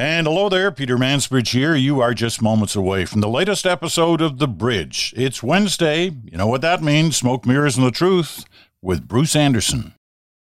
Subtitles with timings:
[0.00, 1.74] And hello there, Peter Mansbridge here.
[1.74, 5.12] You are just moments away from the latest episode of The Bridge.
[5.14, 6.04] It's Wednesday.
[6.04, 8.46] You know what that means smoke, mirrors, and the truth
[8.80, 9.92] with Bruce Anderson.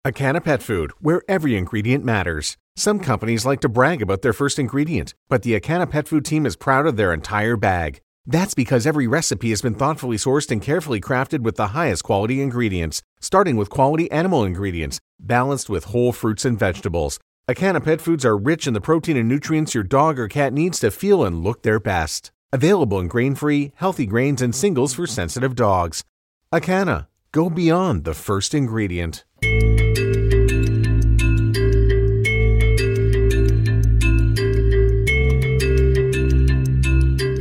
[0.07, 2.57] Acana Pet Food, where every ingredient matters.
[2.77, 6.47] Some companies like to brag about their first ingredient, but the Acana Pet Food team
[6.47, 8.01] is proud of their entire bag.
[8.25, 12.41] That's because every recipe has been thoughtfully sourced and carefully crafted with the highest quality
[12.41, 17.19] ingredients, starting with quality animal ingredients, balanced with whole fruits and vegetables.
[17.51, 20.79] Acana Pet Foods are rich in the protein and nutrients your dog or cat needs
[20.79, 22.31] to feel and look their best.
[22.53, 26.05] Available in grain free, healthy grains and singles for sensitive dogs.
[26.53, 29.25] Acana, go beyond the first ingredient.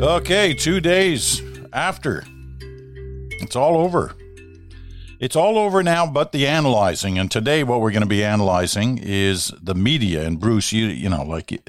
[0.01, 2.23] Okay, two days after.
[3.39, 4.15] It's all over.
[5.21, 7.19] It's all over now, but the analyzing.
[7.19, 10.25] And today, what we're going to be analyzing is the media.
[10.25, 11.61] And Bruce, you you know, like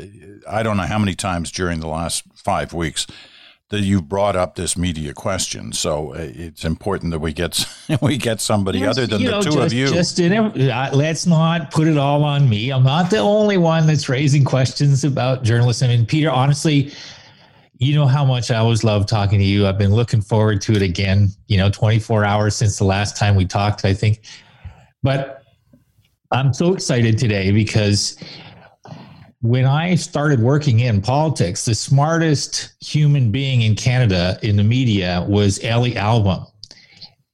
[0.49, 3.07] I don't know how many times during the last five weeks
[3.69, 5.73] that you've brought up this media question.
[5.73, 7.67] So uh, it's important that we get
[8.01, 9.87] we get somebody yes, other than the know, two just, of you.
[9.89, 12.71] Just in uh, let's not put it all on me.
[12.71, 15.91] I'm not the only one that's raising questions about journalism.
[15.91, 16.91] And Peter, honestly
[17.83, 19.67] you know how much I always love talking to you.
[19.67, 23.35] I've been looking forward to it again, you know, 24 hours since the last time
[23.35, 24.21] we talked, I think.
[25.03, 25.43] But
[26.31, 28.17] I'm so excited today because
[29.41, 35.27] when I started working in politics, the smartest human being in Canada in the media
[35.29, 36.47] was Elly Alboim.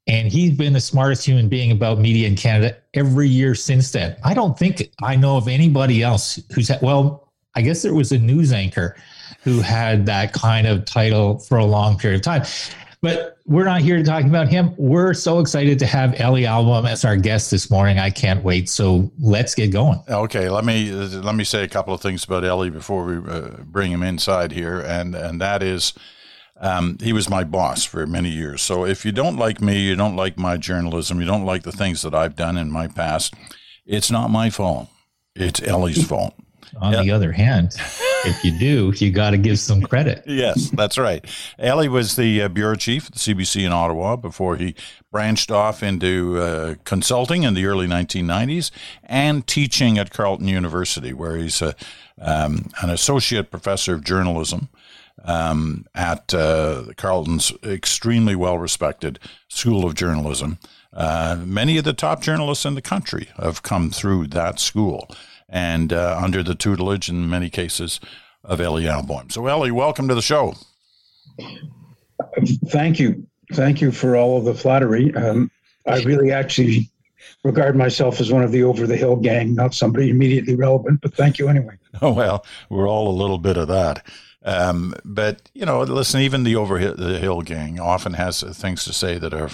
[0.06, 4.16] And he's been the smartest human being about media in Canada every year since then.
[4.24, 8.18] I don't think I know of anybody else who's well, I guess there was a
[8.18, 8.96] news anchor
[9.42, 12.42] who had that kind of title for a long period of time.
[13.00, 14.74] But we're not here to talk about him.
[14.76, 17.98] We're so excited to have Elly Alboim as our guest this morning.
[17.98, 18.68] I can't wait.
[18.68, 20.02] So let's get going.
[20.08, 23.50] Okay, let me let me say a couple of things about Elly before we uh,
[23.64, 25.92] bring him inside here, and and that is.
[26.60, 28.62] Um, he was my boss for many years.
[28.62, 31.70] So if you don't like me, you don't like my journalism, you don't like the
[31.70, 33.32] things that I've done in my past,
[33.86, 34.88] it's not my fault.
[35.36, 36.34] It's Elly's fault.
[36.80, 37.04] On yep.
[37.04, 37.74] the other hand,
[38.24, 40.22] if you do, you got to give some credit.
[40.26, 41.24] yes, that's right.
[41.58, 44.74] Elly was the uh, bureau chief at the CBC in Ottawa before he
[45.10, 48.70] branched off into uh, consulting in the early 1990s
[49.04, 51.74] and teaching at Carleton University, where he's a,
[52.20, 54.68] um, an associate professor of journalism.
[55.24, 59.18] Um, at uh, Carleton's extremely well respected
[59.48, 60.58] School of Journalism.
[60.92, 65.08] Uh, many of the top journalists in the country have come through that school
[65.48, 68.00] and uh, under the tutelage, in many cases,
[68.44, 69.32] of Elly Alboim.
[69.32, 70.54] So, Elly, welcome to the show.
[72.66, 73.26] Thank you.
[73.52, 75.14] Thank you for all of the flattery.
[75.14, 75.50] Um,
[75.86, 76.90] I really actually
[77.44, 81.14] regard myself as one of the over the hill gang, not somebody immediately relevant, but
[81.14, 81.74] thank you anyway.
[82.00, 84.06] Oh, well, we're all a little bit of that.
[84.44, 88.92] Um, but, you know, listen, even the over the hill gang often has things to
[88.92, 89.50] say that are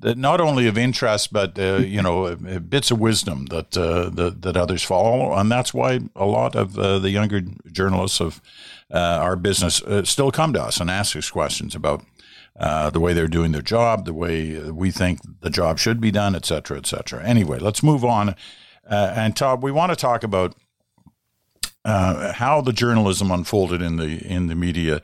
[0.00, 4.42] not only of interest, but uh, you know, uh, bits of wisdom that, uh, that,
[4.42, 7.40] that others follow, and that's why a lot of uh, the younger
[7.72, 8.40] journalists of
[8.92, 12.04] uh, our business uh, still come to us and ask us questions about
[12.92, 16.34] the way they're doing their job, the way we think the job should be done,
[16.34, 17.22] et cetera, et cetera.
[17.24, 18.34] Anyway, let's move on.
[18.88, 20.54] and Todd, we want to talk about
[21.84, 25.00] how the journalism unfolded in the in the media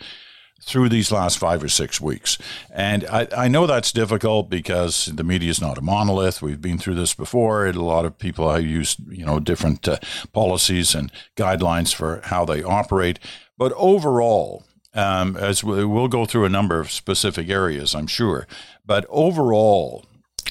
[0.64, 2.38] through these last five or six weeks.
[2.70, 6.40] And I, I know that's difficult because the media is not a monolith.
[6.40, 7.66] We've been through this before.
[7.66, 9.98] A lot of people used, you know, different uh,
[10.32, 13.18] policies and guidelines for how they operate.
[13.58, 14.64] But overall,
[14.94, 18.46] um, as we, we'll go through a number of specific areas, I'm sure.
[18.84, 20.04] But overall,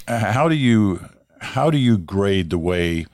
[0.07, 1.07] how do you
[1.39, 3.05] how do you grade the way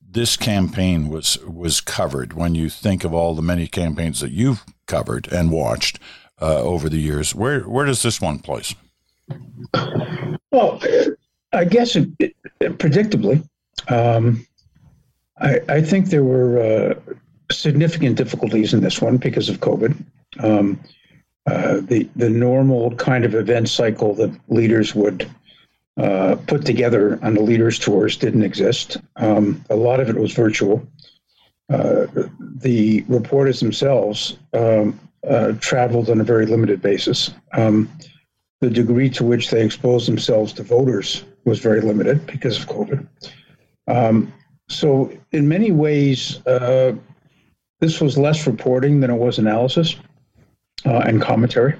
[0.00, 4.64] this campaign was was covered when you think of all the many campaigns that you've
[4.86, 5.98] covered and watched
[6.40, 7.34] uh, over the years.
[7.34, 8.74] Where where does this one place?
[10.50, 10.80] Well,
[11.52, 12.34] I guess it, it,
[12.78, 13.46] predictably,
[13.88, 14.46] um,
[15.38, 17.14] I, I, think there were uh,
[17.52, 19.94] significant difficulties in this one because of COVID.
[20.40, 20.80] Um,
[21.46, 25.30] uh, the the normal kind of event cycle that leaders would
[25.98, 28.98] uh, put together on the leaders tours didn't exist.
[29.16, 30.86] Um, a lot of it was virtual.
[31.70, 32.06] Uh,
[32.56, 37.30] the reporters themselves um, uh, traveled on a very limited basis.
[37.52, 37.90] Um,
[38.60, 43.06] the degree to which they exposed themselves to voters was very limited because of COVID.
[43.86, 44.32] Um,
[44.68, 46.94] so, in many ways, uh,
[47.80, 49.96] this was less reporting than it was analysis
[50.84, 51.74] uh, and commentary,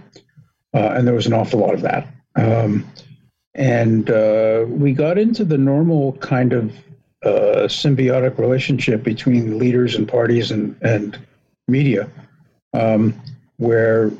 [0.75, 2.09] uh, and there was an awful lot of that.
[2.37, 2.87] Um,
[3.55, 6.73] and uh, we got into the normal kind of
[7.25, 11.19] uh, symbiotic relationship between leaders and parties and and
[11.67, 12.09] media,
[12.73, 13.21] um,
[13.57, 14.11] where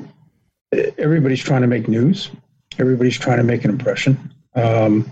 [0.97, 2.29] everybody's trying to make news,
[2.77, 4.33] everybody's trying to make an impression.
[4.55, 5.09] Um,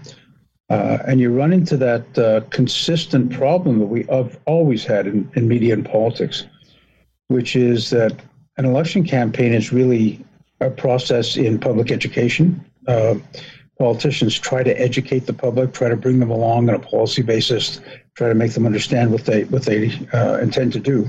[0.70, 5.30] uh, and you run into that uh, consistent problem that we have always had in,
[5.36, 6.44] in media and politics,
[7.28, 8.14] which is that
[8.58, 10.24] an election campaign is really
[10.60, 12.64] a process in public education.
[12.88, 13.16] Uh,
[13.80, 17.80] politicians try to educate the public, try to bring them along on a policy basis,
[18.16, 21.08] try to make them understand what they what they uh, intend to do,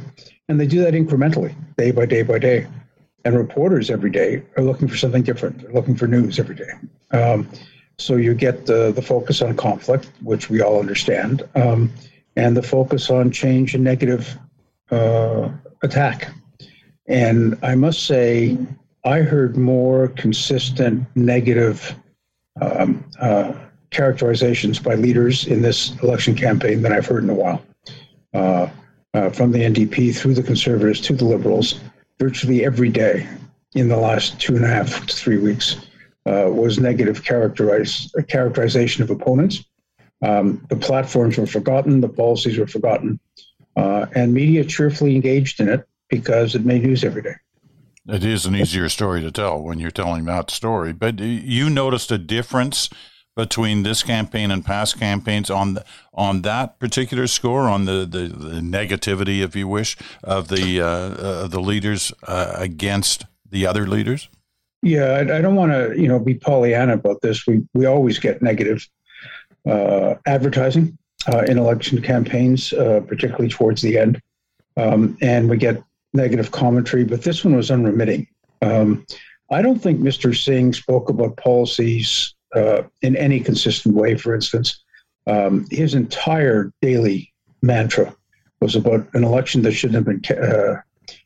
[0.49, 2.67] and they do that incrementally, day by day by day.
[3.25, 5.61] And reporters every day are looking for something different.
[5.61, 6.71] They're looking for news every day.
[7.11, 7.49] Um,
[7.99, 11.93] so you get the, the focus on conflict, which we all understand, um,
[12.37, 14.39] and the focus on change and negative
[14.91, 15.50] uh,
[15.83, 16.33] attack.
[17.09, 18.56] And I must say,
[19.05, 21.95] I heard more consistent negative
[22.61, 23.53] um, uh,
[23.91, 27.62] characterizations by leaders in this election campaign than I've heard in a while.
[28.33, 28.69] Uh,
[29.14, 31.81] uh from the NDP through the Conservatives to the Liberals,
[32.19, 33.26] virtually every day
[33.75, 35.76] in the last two and a half to three weeks
[36.26, 39.64] uh, was negative characterize, characterization of opponents.
[40.22, 43.20] Um, the platforms were forgotten, the policies were forgotten,
[43.76, 47.34] uh, and media cheerfully engaged in it because it made news every day.
[48.08, 50.93] It is an easier story to tell when you're telling that story.
[50.93, 52.88] But you noticed a difference
[53.38, 58.26] between this campaign and past campaigns on the, on that particular score, on the, the,
[58.26, 63.87] the negativity, if you wish, of the uh, uh, the leaders uh, against the other
[63.87, 64.29] leaders.
[64.82, 67.46] Yeah, I, I don't want to, you know, be Pollyanna about this.
[67.46, 68.88] We we always get negative
[69.64, 70.99] uh, advertising
[71.32, 74.20] uh, in election campaigns, uh, particularly towards the end,
[74.76, 75.81] um, and we get
[76.12, 77.05] negative commentary.
[77.05, 78.26] But this one was unremitting.
[78.62, 79.06] Um,
[79.52, 80.37] I don't think Mr.
[80.37, 84.17] Singh spoke about policies uh, in any consistent way.
[84.17, 84.83] For instance,
[85.27, 88.15] um, his entire daily mantra
[88.61, 90.81] was about an election that shouldn't have been uh,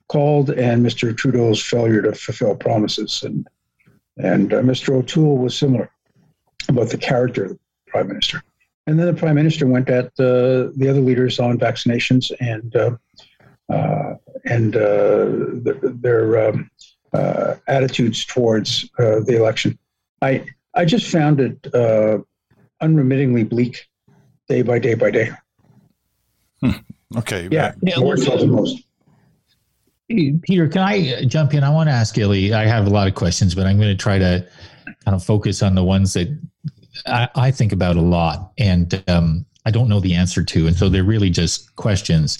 [0.08, 1.16] called and Mr.
[1.16, 3.22] Trudeau's failure to fulfill promises.
[3.22, 3.46] And,
[4.16, 4.94] and uh, Mr.
[4.94, 5.90] O'Toole was similar
[6.68, 8.42] about the character of the prime minister.
[8.86, 12.74] And then the prime minister went at uh, the other leaders on vaccinations and
[13.70, 14.14] uh,
[14.44, 15.26] and uh,
[16.02, 16.70] their um,
[17.68, 19.78] attitudes towards the election.
[20.20, 21.66] I I just found it
[22.80, 23.88] unremittingly bleak,
[24.48, 25.30] day by day by day.
[26.60, 26.70] Hmm.
[27.16, 27.48] Okay.
[27.50, 28.82] Yeah, yeah more so than most.
[30.08, 31.64] Peter, can I jump in?
[31.64, 32.52] I want to ask Elly.
[32.52, 34.46] I have a lot of questions, but I'm going to try to
[35.04, 36.28] kind of focus on the ones that
[37.06, 40.66] I, I think about a lot and um, I don't know the answer to.
[40.66, 42.38] And so they're really just questions.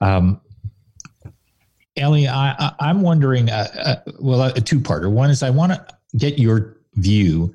[0.00, 0.40] Um,
[1.96, 3.68] Elly, I, am wondering, uh,
[4.06, 5.10] uh, well, a two parter.
[5.10, 5.86] One is I want to
[6.16, 7.54] get your view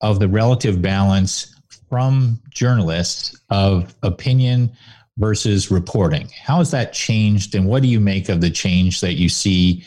[0.00, 1.54] of the relative balance
[1.88, 4.72] from journalists of opinion
[5.18, 6.28] versus reporting.
[6.42, 9.84] How has that changed, and what do you make of the change that you see?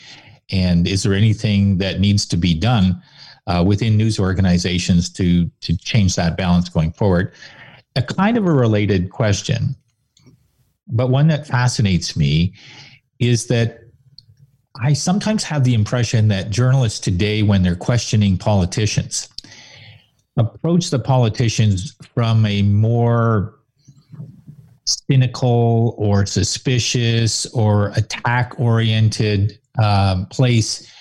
[0.50, 3.02] And is there anything that needs to be done
[3.48, 7.32] uh, within news organizations to to change that balance going forward?
[7.96, 9.74] A kind of a related question,
[10.86, 12.54] but one that fascinates me
[13.18, 13.85] is that
[14.82, 19.28] I sometimes have the impression that journalists today, when they're questioning politicians,
[20.36, 23.54] approach the politicians from a more
[24.84, 30.92] cynical or suspicious or attack oriented um, place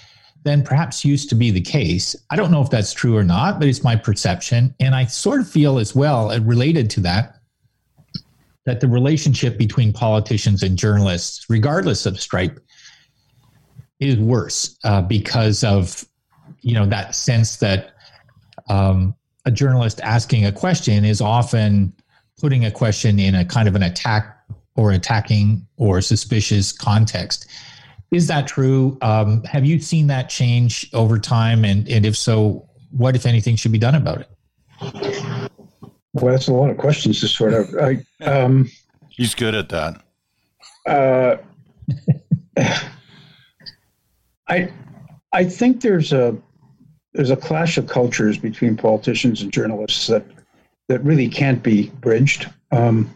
[0.43, 2.15] than perhaps used to be the case.
[2.29, 4.73] I don't know if that's true or not, but it's my perception.
[4.79, 7.39] And I sort of feel as well, uh, related to that,
[8.65, 12.59] that the relationship between politicians and journalists, regardless of stripe,
[13.99, 16.05] is worse uh, because of
[16.61, 17.95] you know that sense that
[18.69, 21.93] um, a journalist asking a question is often
[22.39, 24.37] putting a question in a kind of an attack
[24.75, 27.47] or attacking or suspicious context.
[28.11, 28.97] Is that true?
[29.01, 31.65] Um, have you seen that change over time?
[31.65, 35.51] And, and if so, what, if anything, should be done about it?
[36.13, 37.75] Well, that's a lot of questions to sort of.
[37.75, 38.69] I, um,
[39.09, 40.01] He's good at that.
[40.85, 41.37] Uh,
[44.47, 44.71] I,
[45.31, 46.35] I think there's a
[47.13, 50.25] there's a clash of cultures between politicians and journalists that
[50.87, 52.49] that really can't be bridged.
[52.71, 53.09] Um,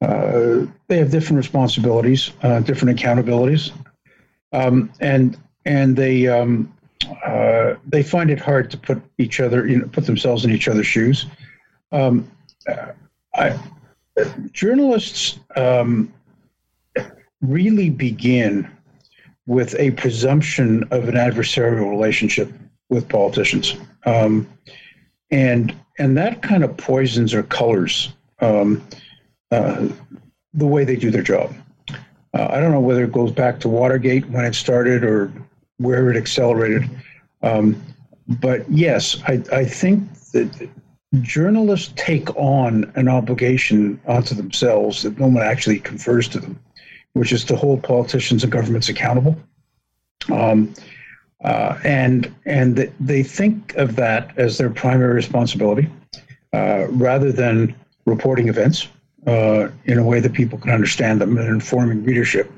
[0.00, 3.72] uh, they have different responsibilities, uh, different accountabilities,
[4.52, 6.72] um, and and they um,
[7.24, 10.68] uh, they find it hard to put each other, you know, put themselves in each
[10.68, 11.26] other's shoes.
[11.90, 12.30] Um,
[13.34, 13.58] I,
[14.52, 16.12] journalists um,
[17.40, 18.70] really begin
[19.48, 22.52] with a presumption of an adversarial relationship
[22.90, 23.76] with politicians.
[24.04, 24.46] Um,
[25.30, 28.86] and and that kind of poisons or colors um,
[29.50, 29.88] uh,
[30.52, 31.52] the way they do their job.
[32.34, 35.32] Uh, I don't know whether it goes back to Watergate when it started or
[35.78, 36.88] where it accelerated.
[37.42, 37.82] Um,
[38.28, 40.68] but yes, I, I think that
[41.22, 46.60] journalists take on an obligation onto themselves that no one actually confers to them,
[47.14, 49.36] which is to hold politicians and governments accountable.
[50.30, 50.74] Um,
[51.44, 55.88] uh, and and they think of that as their primary responsibility,
[56.52, 57.74] uh, rather than
[58.06, 58.88] reporting events
[59.26, 62.50] uh, in a way that people can understand them and informing readership.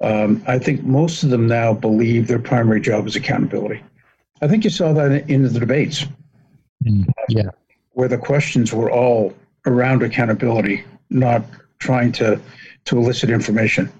[0.00, 3.82] Um, I think most of them now believe their primary job is accountability.
[4.40, 6.06] I think you saw that in the debates.
[6.84, 7.50] Mm, yeah.
[7.92, 9.34] Where the questions were all
[9.66, 11.44] around accountability, not
[11.78, 12.40] trying to,
[12.84, 13.90] to elicit information.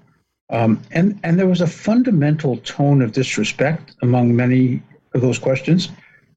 [0.49, 4.81] Um, and, and there was a fundamental tone of disrespect among many
[5.13, 5.89] of those questions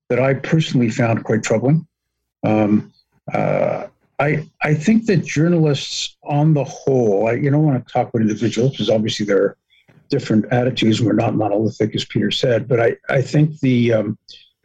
[0.08, 1.86] that I personally found quite troubling.
[2.44, 2.92] Um,
[3.32, 3.88] uh,
[4.18, 8.22] I, I think that journalists on the whole, I, you don't want to talk about
[8.22, 9.56] individuals because obviously there are
[10.08, 14.18] different attitudes and we're not monolithic, as Peter said, but I, I think the um,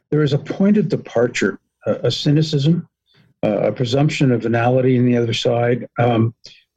[0.09, 2.87] there is a point of departure, a, a cynicism,
[3.43, 6.33] uh, a presumption of venality in the other side um,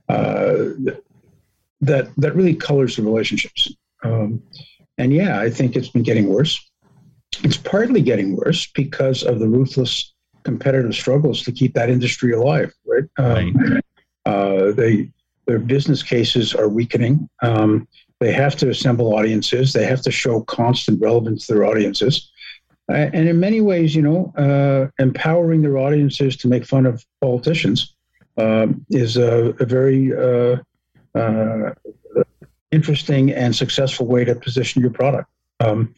[0.09, 0.57] uh,
[1.81, 3.73] that, that really colors the relationships.
[4.03, 4.43] Um,
[4.99, 6.61] and yeah, I think it's been getting worse.
[7.43, 12.73] It's partly getting worse because of the ruthless competitive struggles to keep that industry alive.
[12.87, 13.05] Right?
[13.19, 13.85] Um, right.
[14.27, 15.11] Uh, they
[15.47, 17.29] their business cases are weakening.
[17.43, 17.87] Um,
[18.21, 19.73] they have to assemble audiences.
[19.73, 22.31] They have to show constant relevance to their audiences.
[22.91, 27.05] Uh, and in many ways, you know, uh, empowering their audiences to make fun of
[27.21, 27.94] politicians
[28.37, 30.57] is a, a very uh,
[31.15, 31.73] uh,
[32.71, 35.31] interesting and successful way to position your product.
[35.61, 35.95] Um,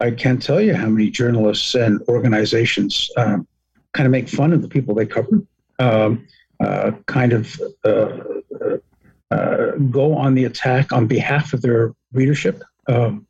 [0.00, 3.46] I can't tell you how many journalists and organizations um,
[3.92, 5.42] kind of make fun of the people they cover,
[5.78, 6.26] um,
[6.60, 8.18] uh, kind of uh,
[9.30, 12.62] uh, go on the attack on behalf of their readership.
[12.88, 13.26] Um,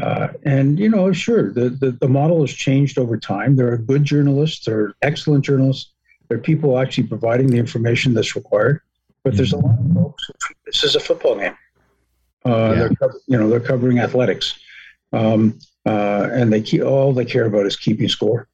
[0.00, 3.56] uh, and you know, sure, the, the, the model has changed over time.
[3.56, 5.92] There are good journalists, there are excellent journalists,
[6.28, 8.80] there are people actually providing the information that's required.
[9.24, 10.30] But there's a lot of folks
[10.66, 11.56] this is a football game.
[12.44, 12.88] Uh, yeah.
[13.00, 14.58] They're you know they're covering athletics,
[15.12, 18.48] um, uh, and they keep all they care about is keeping score.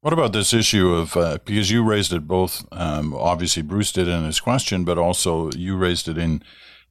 [0.00, 2.64] What about this issue of uh, because you raised it both?
[2.70, 6.42] Um, obviously, Bruce did in his question, but also you raised it in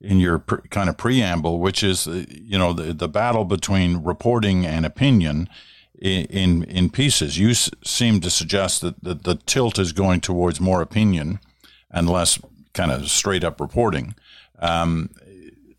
[0.02, 4.04] in your pre- kind of preamble, which is uh, you know the, the battle between
[4.04, 5.48] reporting and opinion
[6.02, 7.38] in in, pieces.
[7.38, 11.40] You s- seem to suggest that, that the tilt is going towards more opinion
[11.92, 12.40] and less
[12.74, 14.16] kind of straight up reporting.
[14.60, 15.10] Um,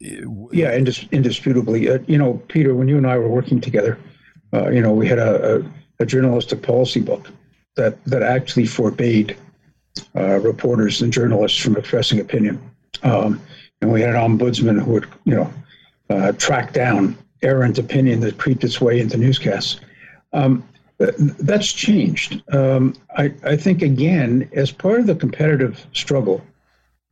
[0.01, 1.89] yeah, indis- indisputably.
[1.89, 3.99] Uh, you know, Peter, when you and I were working together,
[4.53, 7.31] uh, you know, we had a, a a journalistic policy book
[7.77, 9.37] that that actually forbade
[10.17, 12.61] uh, reporters and journalists from expressing opinion.
[13.03, 13.41] Um,
[13.81, 15.53] and we had an ombudsman who would, you know,
[16.11, 19.81] uh, track down errant opinion that creeped its way into newscasts.
[20.33, 20.69] Um,
[20.99, 22.43] that's changed.
[22.53, 26.45] Um, I, I, think, again, as part of the competitive struggle,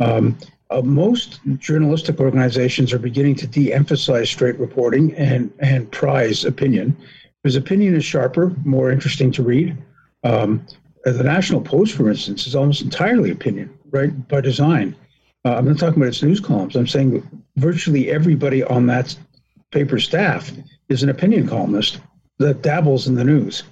[0.01, 0.37] um,
[0.71, 6.97] uh, most journalistic organizations are beginning to de emphasize straight reporting and, and prize opinion
[7.43, 9.77] because opinion is sharper, more interesting to read.
[10.25, 10.67] Um,
[11.05, 14.97] the National Post, for instance, is almost entirely opinion, right, by design.
[15.45, 16.75] Uh, I'm not talking about its news columns.
[16.75, 17.23] I'm saying
[17.55, 19.17] virtually everybody on that
[19.71, 20.51] paper staff
[20.89, 22.01] is an opinion columnist
[22.39, 23.63] that dabbles in the news.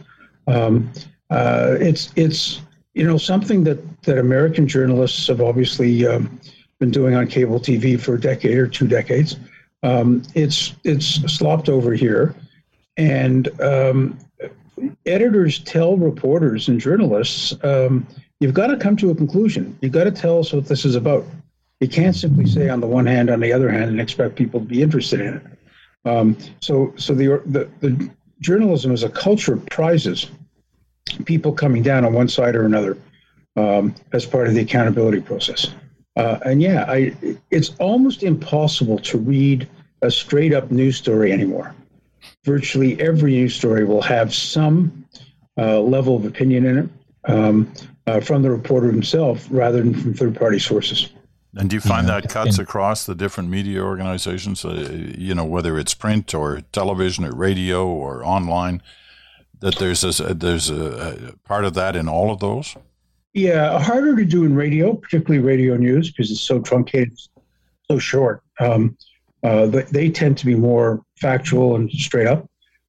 [0.46, 0.90] Um,
[1.30, 2.60] uh, it's it's
[2.94, 6.40] you know something that that American journalists have obviously um,
[6.78, 9.36] been doing on cable TV for a decade or two decades.
[9.82, 12.34] Um, it's it's slopped over here.
[12.96, 14.18] And um,
[15.06, 18.06] editors tell reporters and journalists, um,
[18.40, 19.76] you've got to come to a conclusion.
[19.80, 21.24] You've got to tell us what this is about.
[21.80, 24.60] You can't simply say on the one hand, on the other hand, and expect people
[24.60, 25.42] to be interested in it.
[26.06, 28.10] Um, so, so the, the, the
[28.44, 30.30] journalism as a culture prizes
[31.24, 32.96] people coming down on one side or another
[33.56, 35.68] um, as part of the accountability process.
[36.16, 37.14] Uh, and yeah, I,
[37.50, 39.68] it's almost impossible to read
[40.02, 41.74] a straight up news story anymore
[42.44, 45.06] virtually every news story will have some
[45.58, 46.88] uh, level of opinion in it
[47.32, 47.72] um,
[48.06, 51.10] uh, from the reporter himself rather than from third party sources.
[51.56, 55.78] And do you find that cuts across the different media organizations, uh, you know, whether
[55.78, 58.82] it's print or television or radio or online,
[59.60, 62.76] that there's a, there's a, a part of that in all of those?
[63.34, 67.18] Yeah, harder to do in radio, particularly radio news, because it's so truncated,
[67.88, 68.42] so short.
[68.60, 68.96] Um,
[69.42, 72.48] uh, they tend to be more factual and straight up.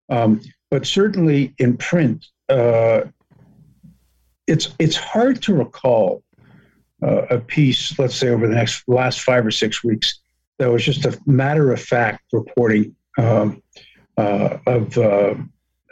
[0.09, 0.41] Um,
[0.71, 3.01] but certainly in print, uh,
[4.47, 6.23] it's it's hard to recall
[7.03, 10.19] uh, a piece, let's say over the next last five or six weeks,
[10.57, 13.61] that was just a matter of fact reporting um,
[14.17, 15.35] uh, of, uh,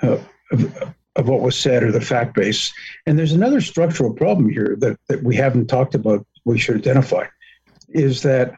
[0.02, 0.18] uh,
[0.52, 2.72] of, of what was said or the fact base.
[3.06, 6.26] And there's another structural problem here that, that we haven't talked about.
[6.46, 7.26] We should identify
[7.90, 8.56] is that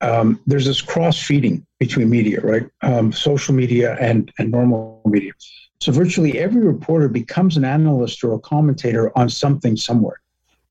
[0.00, 2.66] um, there's this cross feeding between media, right?
[2.82, 5.32] Um, social media and, and normal media.
[5.80, 10.20] So virtually every reporter becomes an analyst or a commentator on something somewhere,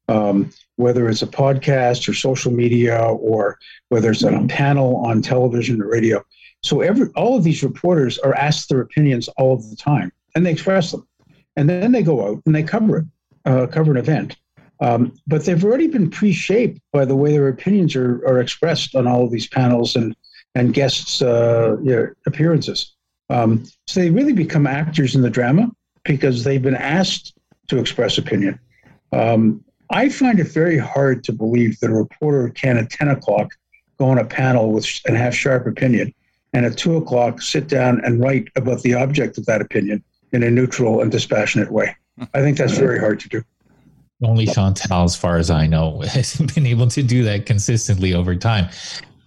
[0.08, 5.22] um, whether it's a podcast or social media or whether it's on a panel on
[5.22, 6.24] television or radio.
[6.64, 10.46] So every all of these reporters are asked their opinions all of the time, and
[10.46, 11.08] they express them,
[11.56, 13.06] and then they go out and they cover it,
[13.46, 14.38] uh, cover an event.
[14.80, 19.08] Um, but they've already been pre-shaped by the way their opinions are, are expressed on
[19.08, 20.16] all of these panels and
[20.56, 21.78] and guests' uh,
[22.26, 22.96] appearances.
[23.30, 25.70] Um, so they really become actors in the drama
[26.04, 28.60] because they've been asked to express opinion.
[29.12, 33.53] Um, I find it very hard to believe that a reporter can at 10 o'clock
[33.98, 36.13] go on a panel with and have sharp opinion,
[36.53, 40.44] and at two o'clock sit down and write about the object of that opinion in
[40.44, 41.96] a neutral and dispassionate way.
[42.34, 43.44] I think that's very hard to do.
[44.24, 48.36] Only Chantal, as far as I know, has been able to do that consistently over
[48.36, 48.70] time.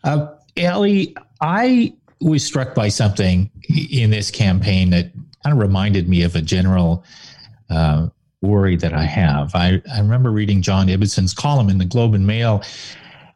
[0.04, 3.50] Uh, Elly, I was struck by something
[3.90, 5.12] in this campaign that
[5.42, 7.04] kind of reminded me of a general
[7.70, 8.08] uh,
[8.42, 9.54] worry that I have.
[9.54, 12.62] I, I remember reading John Ibbitson's column in the Globe and Mail,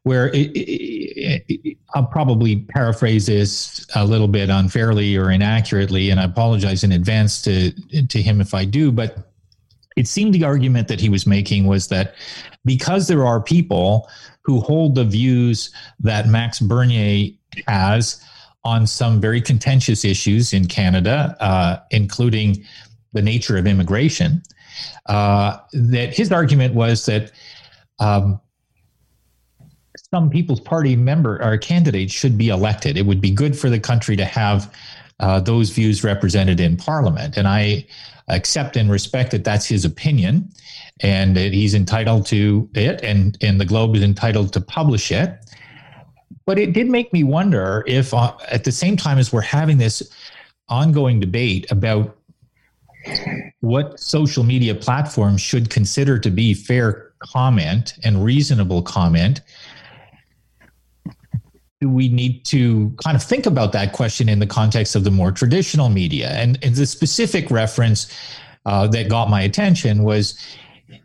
[0.04, 6.20] where it, it, it, I'll probably paraphrase this a little bit unfairly or inaccurately, and
[6.20, 7.73] I apologize in advance to
[8.06, 8.92] to him if I do.
[8.92, 9.30] But
[9.96, 12.14] it seemed the argument that he was making was that
[12.64, 14.08] because there are people
[14.42, 15.70] who hold the views
[16.00, 17.30] that Max Bernier
[17.66, 18.23] has
[18.64, 22.64] on some very contentious issues in Canada, uh, including
[23.12, 24.42] the nature of immigration.
[25.06, 27.32] Uh, that his argument was that
[28.00, 28.40] um,
[30.10, 32.96] some People's Party member or candidate should be elected.
[32.96, 34.72] It would be good for the country to have
[35.20, 37.86] uh, those views represented in Parliament, and I
[38.28, 40.48] accept and respect that that's his opinion,
[41.00, 45.38] and that he's entitled to it, and and the Globe is entitled to publish it.
[46.46, 49.78] But it did make me wonder if, uh, at the same time as we're having
[49.78, 50.02] this
[50.68, 52.16] ongoing debate about
[53.64, 59.40] what social media platforms should consider to be fair comment and reasonable comment,
[61.83, 65.33] we need to kind of think about that question in the context of the more
[65.33, 66.31] traditional media?
[66.31, 68.12] And, and the specific reference
[68.66, 70.38] uh, that got my attention was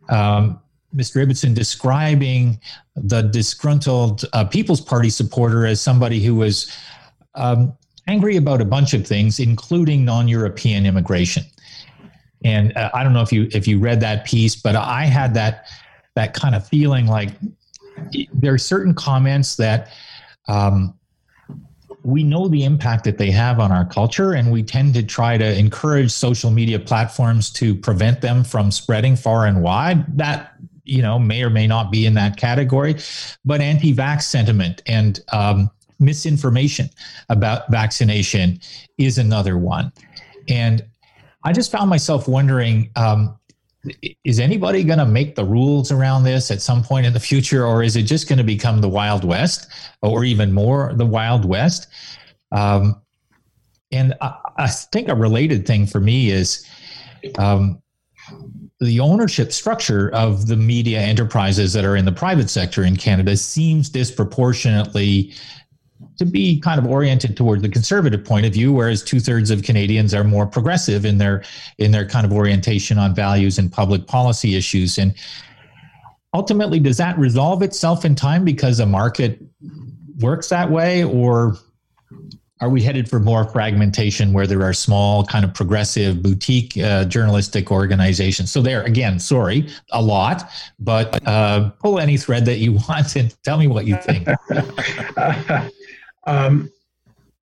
[0.09, 0.59] um,
[0.95, 1.25] Mr.
[1.25, 2.59] Ibbitson describing
[2.95, 6.71] the disgruntled uh, People's Party supporter as somebody who was
[7.35, 7.73] um,
[8.07, 11.43] angry about a bunch of things, including non-European immigration.
[12.43, 15.33] And uh, I don't know if you if you read that piece, but I had
[15.33, 15.67] that
[16.15, 17.29] that kind of feeling like
[18.33, 19.91] there are certain comments that
[20.47, 20.93] um,
[22.03, 25.37] we know the impact that they have on our culture, and we tend to try
[25.37, 30.17] to encourage social media platforms to prevent them from spreading far and wide.
[30.17, 30.53] That
[30.85, 32.95] you know may or may not be in that category,
[33.43, 36.89] but anti-vax sentiment and um, misinformation
[37.27, 38.59] about vaccination
[38.97, 39.91] is another one.
[40.47, 40.85] And
[41.43, 42.91] I just found myself wondering.
[42.95, 43.35] Um,
[44.25, 47.65] is anybody going to make the rules around this at some point in the future,
[47.65, 49.71] or is it just going to become the Wild West,
[50.01, 51.87] or even more the Wild West?
[52.51, 53.01] Um,
[53.91, 56.65] and I, I, think a related thing for me is
[57.37, 57.81] um,
[58.79, 63.35] the ownership structure of the media enterprises that are in the private sector in Canada
[63.35, 65.33] seems disproportionately
[66.17, 69.63] to be kind of oriented toward the conservative point of view, whereas two thirds of
[69.63, 71.43] Canadians are more progressive in their
[71.77, 74.97] in their kind of orientation on values and public policy issues.
[74.97, 75.13] And
[76.33, 79.39] ultimately, does that resolve itself in time because a market
[80.19, 81.57] works that way, or
[82.61, 87.05] are we headed for more fragmentation where there are small kind of progressive boutique uh,
[87.05, 88.51] journalistic organizations?
[88.51, 93.33] So there again sorry a lot but uh, pull any thread that you want and
[93.43, 94.27] tell me what you think
[96.29, 96.71] um,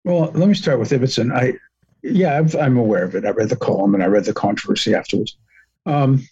[0.03, 1.53] well let me start with ibbitson i
[2.03, 3.25] yeah i am aware of it.
[3.25, 5.37] I read the column and i read the controversy afterwards.
[5.85, 6.27] Um,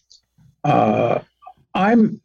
[0.64, 1.20] uh,
[1.74, 2.22] i'm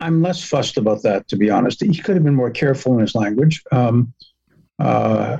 [0.00, 1.82] i'm less fussed about that to be honest.
[1.82, 3.62] He could have been more careful in his language.
[3.72, 4.12] Um,
[4.78, 5.38] uh,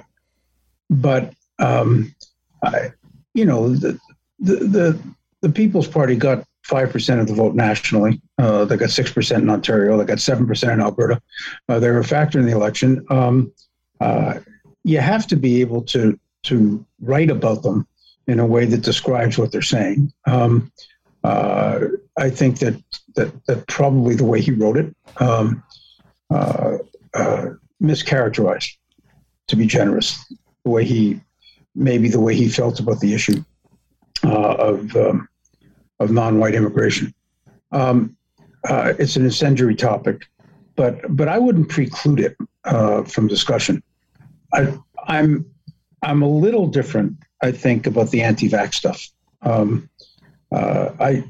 [0.90, 2.14] but um,
[2.62, 2.92] I,
[3.34, 3.98] you know, the,
[4.40, 5.02] the, the
[5.42, 8.20] the People's Party got five percent of the vote nationally.
[8.38, 9.96] Uh, they got six percent in Ontario.
[9.96, 11.20] They got seven percent in Alberta.
[11.68, 13.04] Uh, they were a factor in the election.
[13.10, 13.52] Um,
[14.00, 14.38] uh,
[14.84, 17.86] you have to be able to to write about them
[18.26, 20.12] in a way that describes what they're saying.
[20.26, 20.70] Um,
[21.24, 21.80] uh,
[22.16, 22.80] I think that
[23.14, 25.62] that that probably the way he wrote it um,
[26.30, 26.78] uh,
[27.14, 27.46] uh,
[27.82, 28.76] mischaracterized,
[29.48, 30.24] to be generous,
[30.64, 31.20] the way he
[31.74, 33.42] maybe the way he felt about the issue
[34.22, 35.28] of um,
[36.00, 37.14] of non-white immigration.
[37.72, 38.16] Um,
[38.68, 40.26] uh, it's an incendiary topic,
[40.76, 43.82] but but I wouldn't preclude it uh, from discussion.
[44.52, 45.44] I, I'm
[46.02, 49.08] I'm a little different, I think, about the anti-vax stuff.
[49.42, 49.88] Um,
[50.52, 51.24] uh, I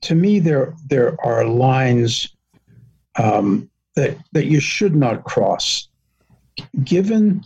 [0.00, 2.34] to me there there are lines
[3.16, 5.88] um, that that you should not cross,
[6.84, 7.42] given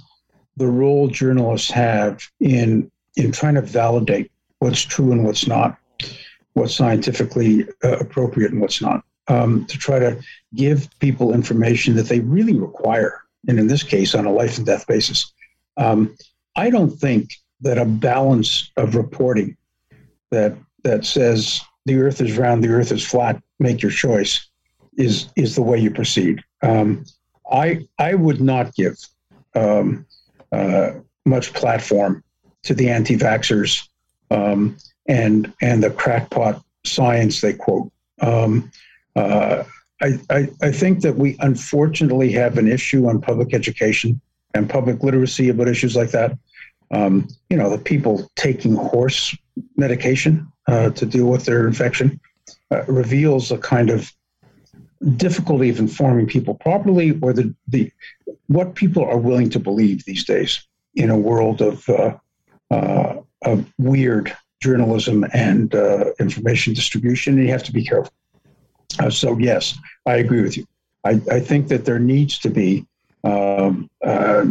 [0.57, 5.77] the role journalists have in in trying to validate what's true and what's not,
[6.55, 10.21] what's scientifically uh, appropriate and what's not, um, to try to
[10.55, 14.67] give people information that they really require, and in this case, on a life and
[14.67, 15.33] death basis.
[15.77, 16.17] Um,
[16.57, 19.57] I don't think that a balance of reporting
[20.31, 24.49] that that says the Earth is round, the Earth is flat, make your choice,
[24.97, 26.43] is is the way you proceed.
[26.63, 27.05] Um,
[27.51, 28.97] I I would not give
[29.55, 30.07] um,
[30.51, 30.93] uh,
[31.25, 32.23] much platform
[32.65, 33.89] to the anti-vaxxers
[34.31, 37.93] um, and and the crackpot science they quote.
[38.21, 38.71] Um,
[39.17, 39.65] uh,
[40.01, 44.21] I, I, I think that we unfortunately have an issue on public education
[44.55, 46.37] and public literacy about issues like that.
[46.91, 49.37] Um, you know, the people taking horse
[49.77, 52.21] medication uh, to deal with their infection
[52.71, 54.13] uh, reveals a kind of
[55.17, 57.91] difficulty of informing people properly, or the, the
[58.47, 62.17] what people are willing to believe these days in a world of uh,
[62.71, 68.13] uh, of weird journalism and uh, information distribution, and you have to be careful.
[68.99, 70.67] Uh, so, yes, I agree with you.
[71.05, 72.87] I, I think that there needs to be
[73.25, 74.45] um, uh,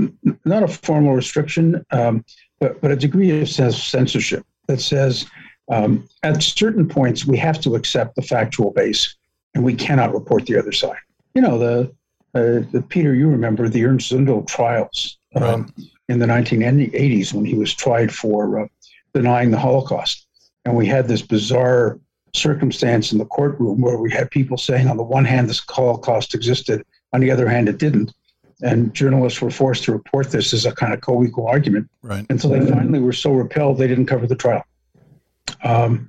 [0.46, 2.24] not a formal restriction, um,
[2.60, 5.26] but, but a degree of censorship that says
[5.72, 9.16] um, at certain points we have to accept the factual base
[9.54, 10.98] and we cannot report the other side.
[11.34, 11.92] You know, the,
[12.34, 15.88] uh, the Peter, you remember the Ernst Zundel trials um, right.
[16.10, 18.68] in the 1980s when he was tried for uh,
[19.14, 20.28] denying the Holocaust.
[20.66, 22.00] And we had this bizarre
[22.34, 26.34] circumstance in the courtroom where we had people saying, on the one hand, this Holocaust
[26.34, 28.14] existed, on the other hand, it didn't.
[28.64, 32.26] And journalists were forced to report this as a kind of co equal argument right.
[32.30, 34.64] And so they finally were so repelled they didn't cover the trial.
[35.64, 36.08] Um,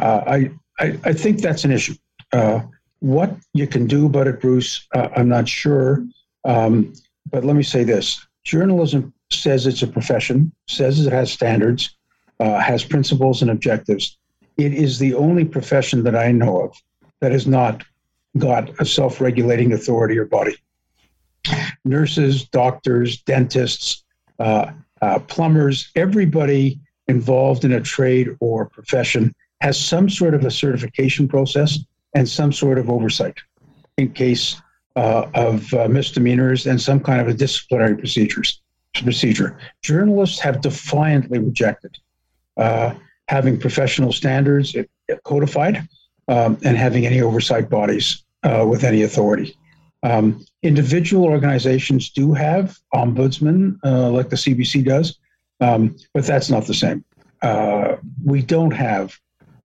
[0.00, 1.94] uh, I, I, I, think that's an issue.
[2.32, 2.62] Uh,
[2.98, 6.04] what you can do about it, Bruce, uh, I'm not sure.
[6.44, 6.92] Um,
[7.30, 11.96] but let me say this journalism says it's a profession, says it has standards,
[12.40, 14.18] uh, has principles and objectives.
[14.56, 16.76] It is the only profession that I know of
[17.20, 17.84] that has not
[18.38, 20.56] got a self regulating authority or body.
[21.84, 24.04] Nurses, doctors, dentists,
[24.38, 30.50] uh, uh, plumbers, everybody involved in a trade or profession has some sort of a
[30.50, 31.78] certification process
[32.14, 33.36] and some sort of oversight
[33.98, 34.60] in case
[34.96, 38.60] uh, of uh, misdemeanors and some kind of a disciplinary procedures
[39.02, 39.58] procedure.
[39.82, 41.98] Journalists have defiantly rejected
[42.56, 42.94] uh,
[43.28, 44.76] having professional standards
[45.24, 45.88] codified
[46.28, 49.56] um, and having any oversight bodies uh, with any authority.
[50.02, 55.18] Um, individual organizations do have ombudsmen, uh, like the CBC does,
[55.60, 57.04] um, but that's not the same.
[57.40, 59.18] Uh, we don't have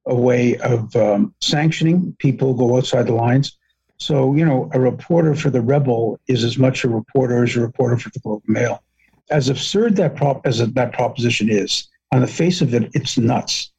[0.06, 3.58] a way of um, sanctioning people who go outside the lines.
[3.98, 7.62] So, you know, a reporter for the Rebel is as much a reporter as a
[7.62, 8.82] reporter for the Globe Mail.
[9.30, 13.72] As absurd that prop as that proposition is, on the face of it, it's nuts.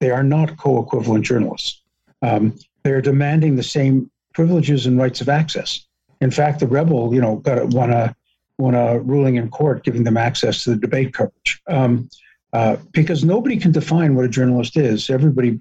[0.00, 1.82] They are not co-equivalent journalists.
[2.22, 5.86] Um, they are demanding the same privileges and rights of access.
[6.20, 8.14] In fact, the Rebel, you know, got won a
[8.58, 11.60] won a ruling in court giving them access to the debate coverage.
[11.68, 12.08] Um,
[12.52, 15.10] uh, because nobody can define what a journalist is.
[15.10, 15.60] Everybody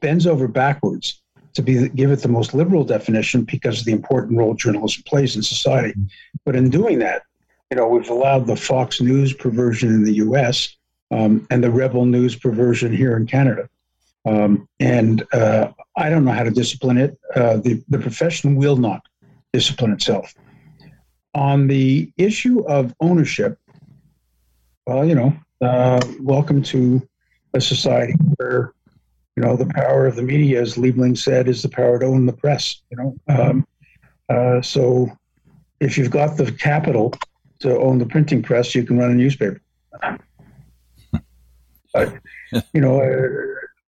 [0.00, 1.22] bends over backwards
[1.54, 5.36] to be give it the most liberal definition because of the important role journalism plays
[5.36, 5.94] in society.
[6.44, 7.22] But in doing that,
[7.70, 10.76] you know, we've allowed the Fox News perversion in the U.S.
[11.10, 13.68] Um, and the Rebel News perversion here in Canada.
[14.26, 17.18] Um, and uh, I don't know how to discipline it.
[17.34, 19.02] Uh, the the profession will not
[19.52, 20.34] discipline itself.
[21.34, 23.58] On the issue of ownership,
[24.86, 27.06] well, you know, uh, welcome to
[27.54, 28.72] a society where
[29.36, 32.26] you know the power of the media, as Liebling said, is the power to own
[32.26, 32.82] the press.
[32.90, 33.66] You know, um,
[34.28, 35.10] uh, so
[35.80, 37.14] if you've got the capital
[37.60, 39.60] to own the printing press, you can run a newspaper.
[41.94, 42.10] Uh,
[42.72, 43.28] you know, uh,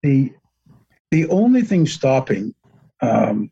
[0.02, 0.32] the
[1.10, 2.54] the only thing stopping
[3.02, 3.50] um,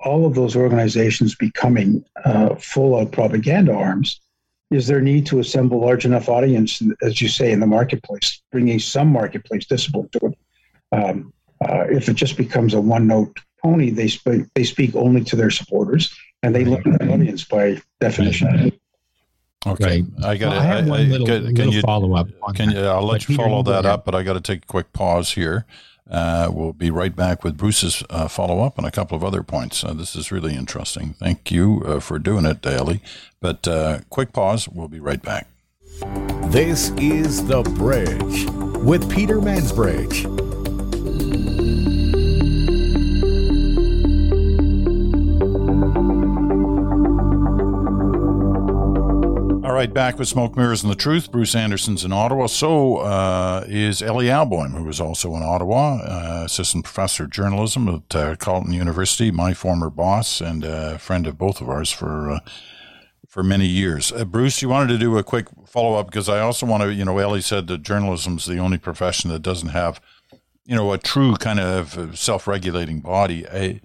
[0.00, 4.20] all of those organizations becoming uh, full of propaganda arms
[4.70, 8.78] is their need to assemble large enough audience, as you say, in the marketplace, bringing
[8.78, 10.38] some marketplace discipline to it.
[10.92, 11.32] Um,
[11.66, 15.50] uh, if it just becomes a one-note pony, they speak they speak only to their
[15.50, 18.72] supporters, and they limit the audience by definition.
[19.66, 20.24] Okay, Right.
[20.24, 22.76] I got Well, I have one little, little follow-up on Can that.
[22.76, 22.86] you?
[22.86, 23.86] I'll let But you follow that ahead.
[23.86, 25.64] up, but I got to take a quick pause here.
[26.10, 29.42] Uh, we'll be right back with Bruce's uh, follow up and a couple of other
[29.42, 29.82] points.
[29.82, 31.14] Uh, this is really interesting.
[31.18, 33.00] Thank you uh, for doing it, Daly.
[33.40, 34.68] But uh, quick pause.
[34.68, 35.48] We'll be right back.
[36.50, 38.44] This is The Bridge
[38.84, 40.43] with Peter Mansbridge.
[49.74, 51.32] Right, back with Smoke Mirrors and the Truth.
[51.32, 52.46] Bruce Anderson's in Ottawa.
[52.46, 57.88] So uh, is Elly Alboim, who is also in Ottawa, uh, assistant professor of journalism
[57.88, 62.30] at uh, Carleton University, my former boss and a friend of both of ours for
[62.30, 62.38] uh,
[63.28, 64.12] for many years.
[64.12, 66.94] Uh, Bruce, you wanted to do a quick follow up because I also want to,
[66.94, 70.00] you know, Elly said that journalism's the only profession that doesn't have,
[70.64, 73.44] you know, a true kind of self regulating body.
[73.48, 73.80] I,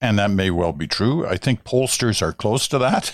[0.00, 1.26] and that may well be true.
[1.26, 3.12] I think pollsters are close to that,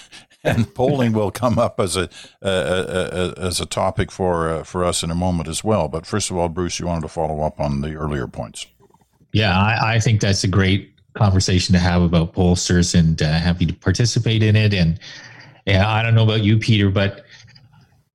[0.48, 2.08] and polling will come up as a,
[2.42, 5.88] a, a, a as a topic for uh, for us in a moment as well.
[5.88, 8.66] But first of all, Bruce, you wanted to follow up on the earlier points.
[9.32, 13.66] Yeah, I, I think that's a great conversation to have about pollsters and uh, happy
[13.66, 14.72] to participate in it.
[14.72, 14.98] And
[15.66, 17.24] yeah, I don't know about you, Peter, but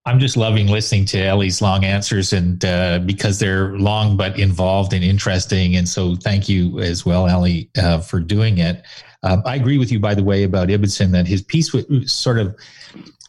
[0.06, 4.94] I'm just loving listening to Elly's long answers and uh, because they're long but involved
[4.94, 5.76] and interesting.
[5.76, 8.84] And so thank you as well, Elly, uh, for doing it.
[9.24, 12.40] Um, I agree with you, by the way, about Ibbitson that his piece was sort
[12.40, 12.56] of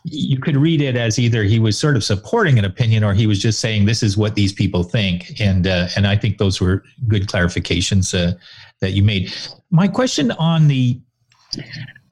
[0.04, 3.26] you could read it as either he was sort of supporting an opinion or he
[3.26, 5.40] was just saying this is what these people think.
[5.40, 8.37] And uh, and I think those were good clarifications uh,
[8.80, 9.33] that you made.
[9.70, 11.00] My question on the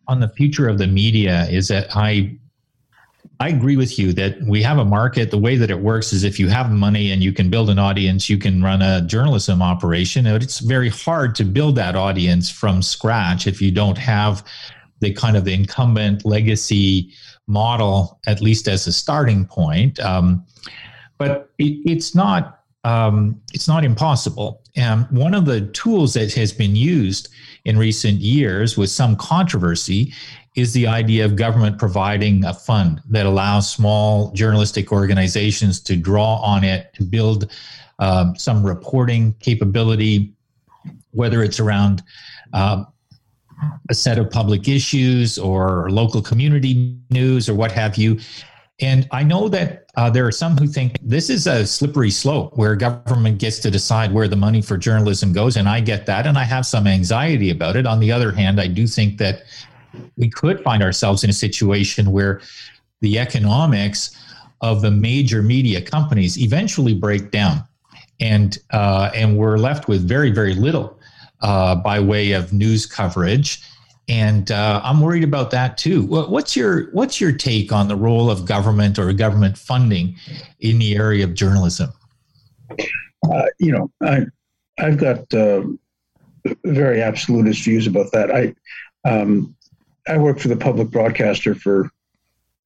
[0.08, 2.36] on the future of the media is that I
[3.42, 5.32] I agree with you that we have a market.
[5.32, 7.78] The way that it works is if you have money and you can build an
[7.80, 10.28] audience, you can run a journalism operation.
[10.28, 14.46] It's very hard to build that audience from scratch if you don't have
[15.00, 17.10] the kind of the incumbent legacy
[17.48, 19.98] model, at least as a starting point.
[19.98, 20.46] Um,
[21.18, 24.62] but it, it's not um, it's not impossible.
[24.76, 27.28] And one of the tools that has been used
[27.64, 30.12] in recent years with some controversy
[30.54, 36.36] is the idea of government providing a fund that allows small journalistic organizations to draw
[36.36, 37.50] on it to build
[37.98, 40.32] um, some reporting capability,
[41.12, 42.02] whether it's around
[42.52, 42.86] um,
[43.88, 48.18] a set of public issues or local community news or what have you.
[48.80, 52.56] And I know that uh, there are some who think this is a slippery slope
[52.56, 55.56] where government gets to decide where the money for journalism goes.
[55.56, 56.26] And I get that.
[56.26, 57.86] And I have some anxiety about it.
[57.86, 59.44] On the other hand, I do think that
[60.16, 62.40] we could find ourselves in a situation where
[63.00, 64.16] the economics
[64.60, 67.64] of the major media companies eventually break down.
[68.20, 70.98] And, uh, and we're left with very, very little
[71.40, 73.62] uh, by way of news coverage
[74.08, 76.02] and uh, I'm worried about that too.
[76.02, 80.16] What's your What's your take on the role of government or government funding
[80.60, 81.92] in the area of journalism?
[82.70, 84.26] Uh, you know, I
[84.78, 85.62] I've got uh,
[86.64, 88.30] very absolutist views about that.
[88.30, 88.54] I
[89.08, 89.54] um,
[90.08, 91.90] I worked for the public broadcaster for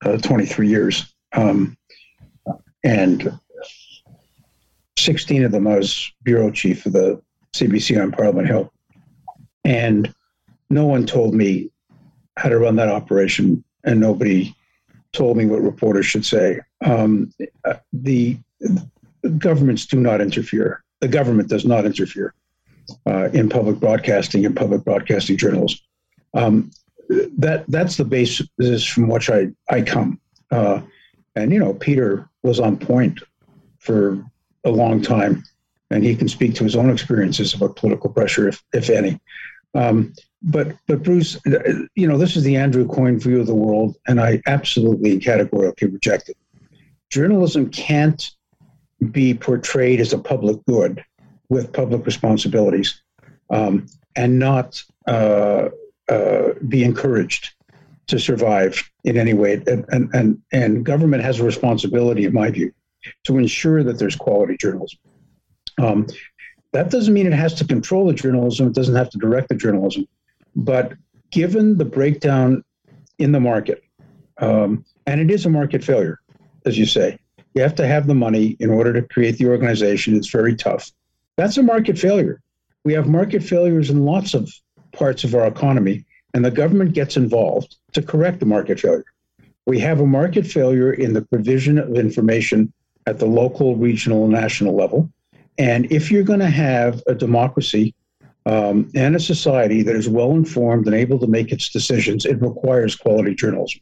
[0.04, 1.76] uh, 23 years, um,
[2.82, 3.38] and
[4.98, 7.20] 16 of them I was bureau chief of the
[7.54, 8.72] CBC on Parliament Hill,
[9.64, 10.12] and
[10.70, 11.70] no one told me
[12.36, 14.54] how to run that operation, and nobody
[15.12, 16.60] told me what reporters should say.
[16.84, 17.32] Um,
[17.92, 20.82] the, the governments do not interfere.
[21.00, 22.34] The government does not interfere
[23.06, 25.78] uh, in public broadcasting and public broadcasting journalism.
[26.34, 26.70] Um,
[27.08, 30.20] that that's the basis from which I I come.
[30.50, 30.80] Uh,
[31.34, 33.20] and you know, Peter was on point
[33.78, 34.24] for
[34.64, 35.44] a long time,
[35.90, 39.20] and he can speak to his own experiences about political pressure, if if any.
[39.74, 41.38] Um, but but Bruce,
[41.94, 45.88] you know, this is the Andrew Coyne view of the world, and I absolutely categorically
[45.88, 46.36] reject it.
[47.10, 48.30] Journalism can't
[49.10, 51.04] be portrayed as a public good
[51.48, 53.00] with public responsibilities,
[53.50, 55.68] um, and not uh,
[56.08, 57.50] uh, be encouraged
[58.06, 59.62] to survive in any way.
[59.66, 62.72] And, and and government has a responsibility, in my view,
[63.24, 64.98] to ensure that there's quality journalism.
[65.78, 66.06] Um,
[66.72, 68.68] that doesn't mean it has to control the journalism.
[68.68, 70.06] It doesn't have to direct the journalism.
[70.54, 70.94] But
[71.30, 72.64] given the breakdown
[73.18, 73.82] in the market,
[74.38, 76.20] um, and it is a market failure,
[76.64, 77.18] as you say,
[77.54, 80.14] you have to have the money in order to create the organization.
[80.14, 80.90] It's very tough.
[81.36, 82.40] That's a market failure.
[82.84, 84.50] We have market failures in lots of
[84.96, 86.04] parts of our economy,
[86.34, 89.04] and the government gets involved to correct the market failure.
[89.66, 92.72] We have a market failure in the provision of information
[93.06, 95.10] at the local, regional, national level.
[95.58, 97.94] And if you're going to have a democracy
[98.44, 102.40] um, and a society that is well informed and able to make its decisions, it
[102.40, 103.80] requires quality journalism.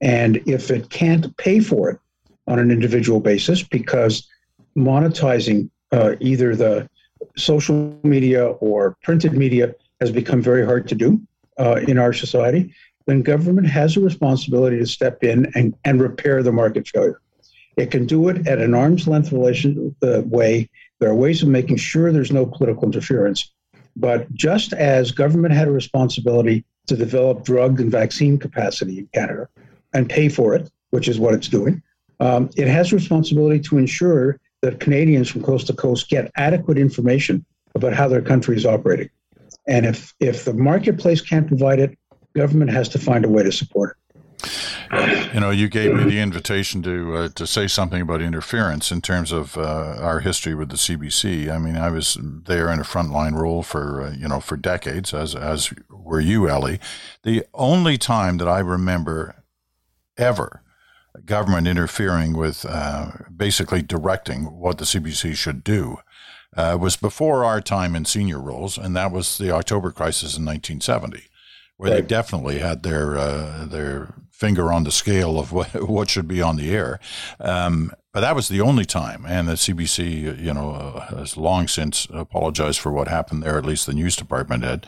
[0.00, 1.98] And if it can't pay for it
[2.46, 4.28] on an individual basis because
[4.76, 6.88] monetizing uh, either the
[7.36, 9.74] social media or printed media
[10.04, 11.20] has become very hard to do
[11.58, 12.74] uh, in our society,
[13.06, 17.20] then government has a responsibility to step in and, and repair the market failure.
[17.76, 20.68] It can do it at an arm's length relation uh, way.
[21.00, 23.52] There are ways of making sure there's no political interference.
[23.96, 29.48] But just as government had a responsibility to develop drug and vaccine capacity in Canada
[29.92, 31.82] and pay for it, which is what it's doing,
[32.20, 37.44] um, it has responsibility to ensure that Canadians from coast to coast get adequate information
[37.74, 39.10] about how their country is operating.
[39.66, 41.98] And if if the marketplace can't provide it,
[42.34, 44.04] government has to find a way to support it.
[45.34, 49.00] You know, you gave me the invitation to uh, to say something about interference in
[49.00, 51.50] terms of uh, our history with the CBC.
[51.50, 55.14] I mean, I was there in a frontline role for uh, you know for decades,
[55.14, 56.78] as as were you, Elly.
[57.22, 59.42] The only time that I remember
[60.16, 60.62] ever
[61.24, 65.98] government interfering with uh, basically directing what the CBC should do
[66.56, 70.44] uh, was before our time in senior roles, and that was the October crisis in
[70.44, 71.24] 1970
[71.76, 72.00] where right.
[72.00, 76.42] they definitely had their uh, their finger on the scale of what what should be
[76.42, 77.00] on the air.
[77.40, 81.66] Um, but that was the only time, and the CBC, you know, uh, has long
[81.66, 83.58] since apologized for what happened there.
[83.58, 84.86] At least the news department had.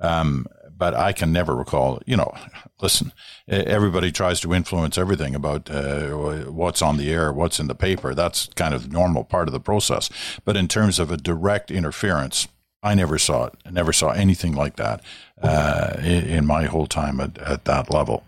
[0.00, 0.46] Um,
[0.78, 2.00] but I can never recall.
[2.06, 2.34] You know,
[2.80, 3.12] listen,
[3.48, 6.08] everybody tries to influence everything about uh,
[6.50, 8.14] what's on the air, what's in the paper.
[8.14, 10.08] That's kind of the normal part of the process.
[10.44, 12.48] But in terms of a direct interference,
[12.80, 13.54] I never saw it.
[13.66, 15.02] I never saw anything like that
[15.42, 18.22] uh, in, in, my whole time at, at that level.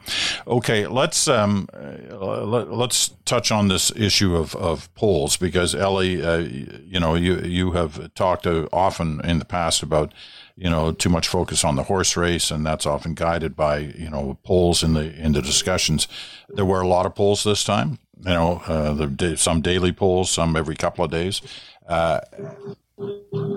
[0.44, 1.68] Okay, let's um,
[2.10, 7.38] let, us touch on this issue of, of polls because Elly, uh, you know, you
[7.38, 10.12] you have talked often in the past about
[10.60, 14.10] you know too much focus on the horse race, and that's often guided by you
[14.10, 16.06] know polls in the in the discussions.
[16.50, 17.98] There were a lot of polls this time.
[18.18, 21.40] You know, uh, some daily polls, some every couple of days.
[21.88, 22.20] Uh,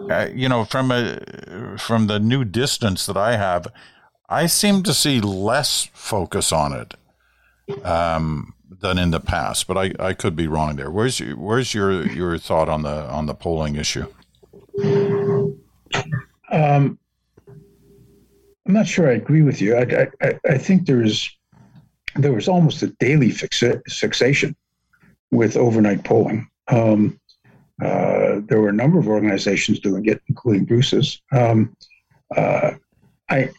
[0.10, 1.20] uh, you know, from a
[1.78, 3.68] from the new distance that I have,
[4.30, 6.94] I seem to see less focus on it
[7.86, 9.68] um, than in the past.
[9.68, 10.90] But I, I could be wrong there.
[10.90, 14.08] Where's your, where's your your thought on the on the polling issue?
[16.54, 17.00] Um,
[18.66, 19.76] I'm not sure I agree with you.
[19.76, 21.30] I, I, I think there's
[22.16, 24.56] there was almost a daily fixa- fixation
[25.32, 26.48] with overnight polling.
[26.68, 27.20] Um,
[27.82, 31.22] uh, there were a number of organizations doing it, including Bruce's.
[31.32, 31.76] Um,
[32.38, 32.74] uh,
[33.30, 33.50] I,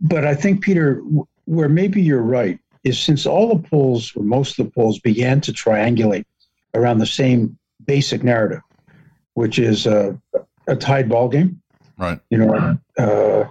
[0.00, 1.02] but I think Peter,
[1.44, 5.40] where maybe you're right, is since all the polls or most of the polls began
[5.42, 6.24] to triangulate
[6.74, 8.62] around the same basic narrative,
[9.34, 10.18] which is a,
[10.66, 11.61] a tied ball game.
[11.98, 12.20] Right.
[12.30, 13.44] You know, uh,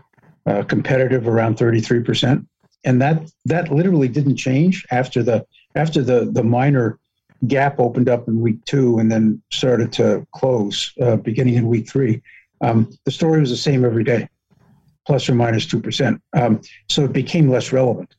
[0.45, 2.47] uh competitive around 33 percent,
[2.83, 6.99] and that that literally didn't change after the after the the minor
[7.47, 11.89] gap opened up in week two and then started to close uh, beginning in week
[11.89, 12.21] three.
[12.61, 14.29] Um, the story was the same every day,
[15.05, 16.19] plus or minus 2%.
[16.33, 18.15] Um, so it became less relevant.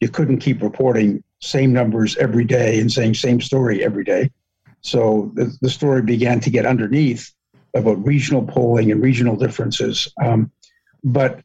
[0.00, 4.30] You couldn't keep reporting same numbers every day and saying same story every day.
[4.80, 7.30] So the, the story began to get underneath
[7.74, 10.12] about regional polling and regional differences.
[10.22, 10.50] Um,
[11.04, 11.40] but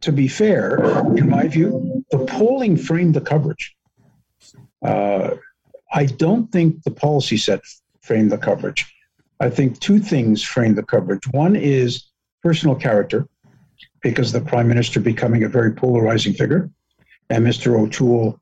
[0.00, 0.78] to be fair,
[1.16, 3.76] in my view, the polling framed the coverage.
[4.82, 5.36] Uh,
[5.92, 7.60] I don't think the policy set
[8.00, 8.86] framed the coverage.
[9.40, 11.26] I think two things frame the coverage.
[11.32, 12.04] One is
[12.42, 13.28] personal character,
[14.02, 16.70] because the prime minister becoming a very polarizing figure,
[17.28, 17.78] and Mr.
[17.78, 18.40] O'Toole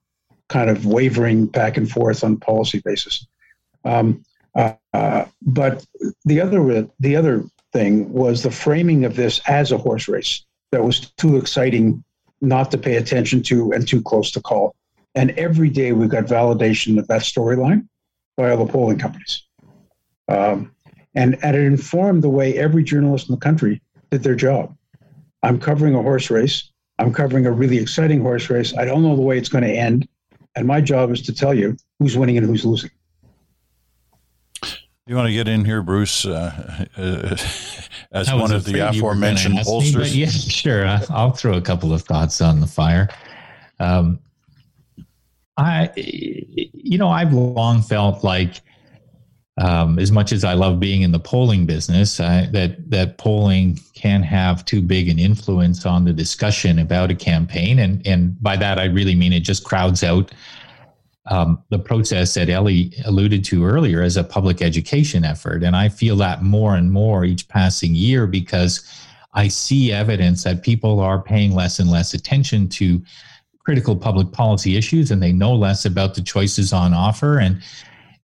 [0.48, 3.26] kind of wavering back and forth on policy basis.
[3.84, 4.22] Um,
[4.54, 5.84] uh, but
[6.24, 10.84] the other the other thing was the framing of this as a horse race that
[10.84, 12.02] was too exciting
[12.40, 14.74] not to pay attention to and too close to call.
[15.14, 17.88] And every day we've got validation of that storyline
[18.36, 19.42] by all the polling companies.
[20.28, 20.72] Um,
[21.14, 24.76] and, and it informed the way every journalist in the country did their job.
[25.42, 26.70] I'm covering a horse race.
[26.98, 28.76] I'm covering a really exciting horse race.
[28.76, 30.08] I don't know the way it's going to end.
[30.56, 32.90] And my job is to tell you who's winning and who's losing.
[35.06, 37.36] You want to get in here, Bruce, uh, uh,
[38.12, 40.14] as one of the aforementioned pollsters?
[40.14, 40.86] Me, yeah, sure.
[41.10, 43.10] I'll throw a couple of thoughts on the fire.
[43.78, 44.18] Um,
[45.58, 48.62] I, you know, I've long felt like,
[49.60, 53.78] um, as much as I love being in the polling business, I, that that polling
[53.94, 58.56] can have too big an influence on the discussion about a campaign, and and by
[58.56, 60.32] that I really mean it just crowds out
[61.26, 65.62] um, the process that Elly alluded to earlier as a public education effort.
[65.62, 68.86] And I feel that more and more each passing year because
[69.32, 73.02] I see evidence that people are paying less and less attention to
[73.64, 77.38] critical public policy issues and they know less about the choices on offer.
[77.38, 77.62] And,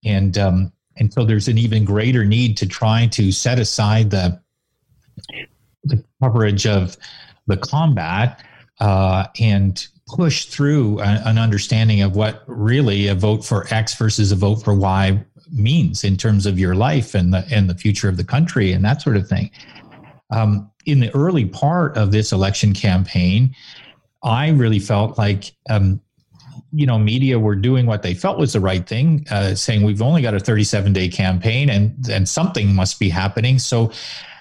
[0.04, 4.42] and, um, and so there's an even greater need to try to set aside the,
[5.86, 6.98] the coverage of
[7.48, 8.44] the combat
[8.80, 14.32] uh, and push through a, an understanding of what really a vote for X versus
[14.32, 18.10] a vote for Y means in terms of your life and the and the future
[18.10, 19.50] of the country and that sort of thing.
[20.32, 23.56] Um, in the early part of this election campaign,
[24.24, 26.02] I really felt like um,
[26.72, 30.02] you know media were doing what they felt was the right thing, uh, saying we've
[30.02, 33.60] only got a 37 day campaign and and something must be happening.
[33.60, 33.92] So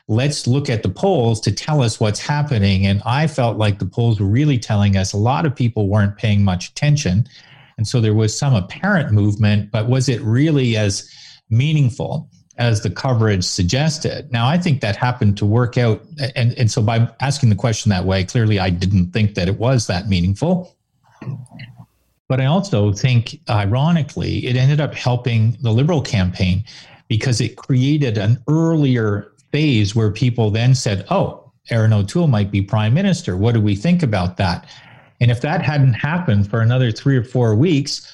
[0.08, 2.86] let's look at the polls to tell us what's happening.
[2.86, 6.16] And I felt like the polls were really telling us a lot of people weren't
[6.16, 7.28] paying much attention.
[7.76, 11.12] And so there was some apparent movement, but was it really as
[11.50, 14.32] meaningful as the coverage suggested?
[14.32, 16.02] Now, I think that happened to work out.
[16.34, 19.58] And, and so by asking the question that way, clearly I didn't think that it
[19.58, 20.74] was that meaningful.
[22.28, 26.64] But I also think, ironically, it ended up helping the Liberal campaign
[27.08, 32.62] because it created an earlier phase where people then said, oh, Erin O'Toole might be
[32.62, 33.36] prime minister.
[33.36, 34.68] What do we think about that?
[35.20, 38.10] And if that hadn't happened for another three or four weeks,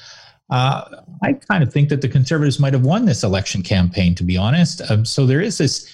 [0.51, 4.25] uh, I kind of think that the conservatives might have won this election campaign, to
[4.25, 4.83] be honest.
[4.91, 5.89] Um, so there is this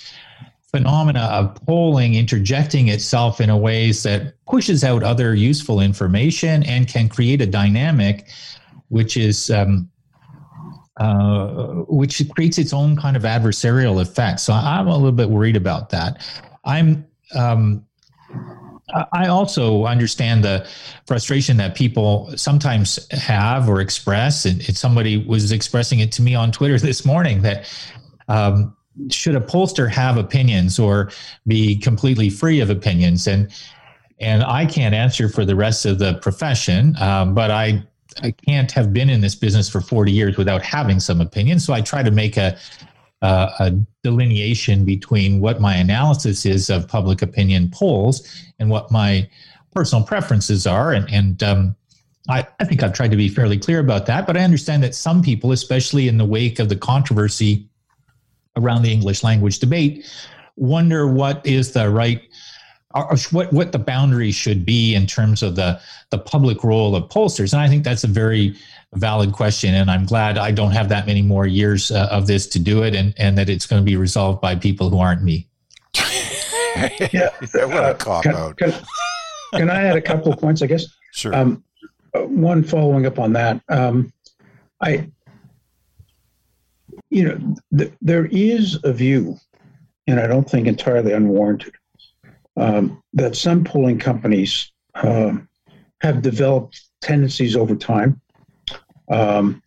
[0.70, 6.86] phenomena of polling interjecting itself in a ways that pushes out other useful information and
[6.86, 8.28] can create a dynamic
[8.90, 9.88] which is um,
[11.00, 14.38] uh, which creates its own kind of adversarial effect.
[14.38, 16.22] So I'm a little bit worried about that.
[16.64, 17.06] I'm.
[17.34, 17.86] Um,
[19.12, 20.66] I also understand the
[21.06, 26.50] frustration that people sometimes have or express, and, somebody was expressing it to me on
[26.50, 27.72] Twitter this morning that
[28.26, 28.76] um,
[29.08, 31.12] should a pollster have opinions or
[31.46, 33.26] be completely free of opinions?
[33.26, 33.50] And
[34.18, 37.86] and I can't answer for the rest of the profession, um, but I
[38.22, 41.60] I can't have been in this business for 40 years without having some opinion.
[41.60, 42.58] So I try to make a,
[43.22, 43.70] uh, a
[44.02, 48.26] delineation between what my analysis is of public opinion polls
[48.58, 49.28] and what my
[49.74, 50.92] personal preferences are.
[50.92, 51.76] And, and um,
[52.28, 54.26] I, I think I've tried to be fairly clear about that.
[54.26, 57.68] But I understand that some people, especially in the wake of the controversy
[58.56, 60.06] around the English language debate,
[60.56, 62.22] wonder what is the right
[62.94, 65.80] or what what the boundaries should be in terms of the
[66.10, 67.52] the public role of pollsters.
[67.52, 68.56] And i think that's a very
[68.94, 69.74] valid question.
[69.74, 72.82] And i'm glad i don't have that many more years uh, of this to do
[72.82, 75.46] it and and that it's going to be resolved by people who aren't me.
[77.12, 77.30] Yeah
[77.66, 78.56] what a cop can, out.
[78.56, 78.72] can,
[79.54, 80.86] can, i add a couple of points i guess?
[81.12, 81.34] Sure.
[81.34, 81.64] Um,
[82.14, 84.12] uh, one following up on that um,
[84.80, 85.08] i
[87.10, 89.36] you know th- there is a view
[90.06, 91.74] and i don't think entirely unwarranted
[92.60, 95.48] um, that some polling companies um,
[96.02, 98.20] have developed tendencies over time,
[99.10, 99.62] um,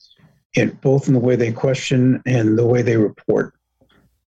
[0.53, 3.53] in, both in the way they question and the way they report,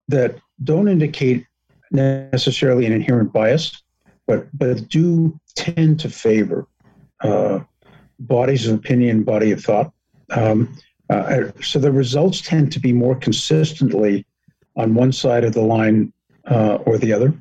[0.07, 1.45] that don't indicate
[1.91, 3.83] necessarily an inherent bias,
[4.25, 6.67] but but do tend to favor
[7.21, 7.59] uh,
[8.19, 9.93] bodies of opinion, body of thought.
[10.31, 10.75] Um,
[11.11, 14.25] uh, so the results tend to be more consistently
[14.75, 16.11] on one side of the line
[16.49, 17.31] uh, or the other.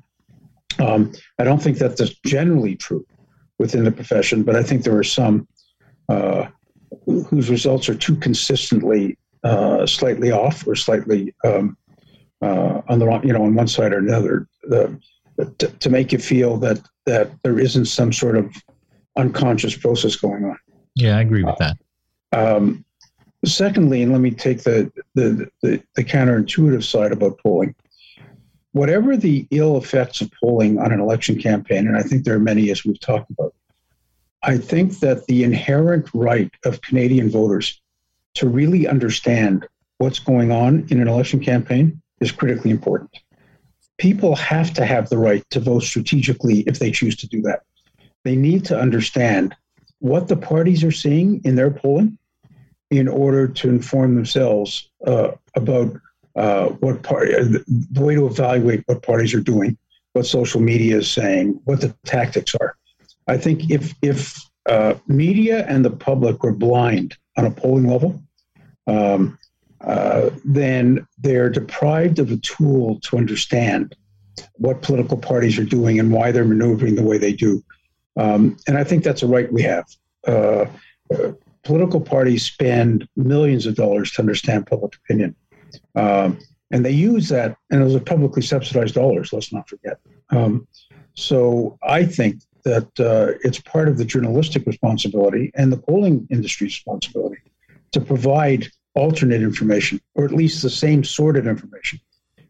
[0.79, 3.07] Um, I don't think that that's generally true
[3.59, 5.47] within the profession, but I think there are some
[6.09, 6.47] uh,
[7.07, 11.77] whose results are too consistently uh, slightly off or slightly um,
[12.43, 16.19] uh, on the wrong, you know, on one side or another, to, to, make you
[16.19, 18.55] feel that that there isn't some sort of
[19.17, 20.59] unconscious process going on.
[20.95, 21.77] Yeah, I agree with that.
[22.33, 22.85] Um,
[23.45, 27.75] secondly, and let me take the, the the, the counterintuitive side about polling
[28.75, 32.41] whatever the ill effects of polling on an election campaign, and I think there are
[32.41, 33.55] many as we've talked about,
[34.43, 37.81] I think that the inherent right of Canadian voters
[38.35, 39.67] to really understand
[39.99, 43.17] what's going on in an election campaign is critically important.
[43.99, 47.61] People have to have the right to vote strategically if they choose to do that.
[48.25, 49.55] They need to understand
[50.01, 52.19] what the parties are seeing in their polling
[52.91, 55.95] in order to inform themselves uh, about
[56.37, 59.77] uh, what part, the way to evaluate what parties are doing,
[60.13, 62.77] what social media is saying, what the tactics are.
[63.27, 68.23] I think if if uh, media and the public were blind on a polling level,
[68.87, 69.39] um,
[69.81, 73.95] uh, then they're deprived of a tool to understand
[74.55, 77.63] what political parties are doing and why they're maneuvering the way they do.
[78.17, 79.87] Um, and I think that's a right we have.
[80.27, 80.67] Uh,
[81.65, 85.35] political parties spend millions of dollars to understand public opinion.
[85.95, 86.39] Um,
[86.71, 89.99] and they use that, and those are publicly subsidized dollars, let's not forget.
[90.31, 90.67] Um,
[91.15, 96.73] so I think that uh, it's part of the journalistic responsibility and the polling industry's
[96.73, 97.43] responsibility
[97.93, 102.01] to provide alternate information, or at least the same sort of information,